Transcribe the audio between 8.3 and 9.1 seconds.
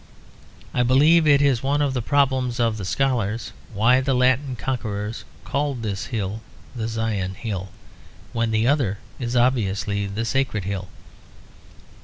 when the other